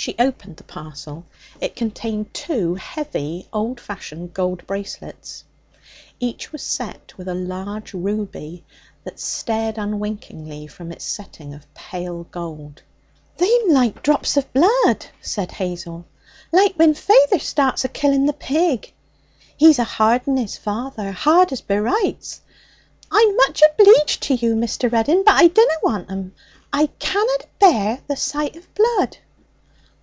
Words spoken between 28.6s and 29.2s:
blood.'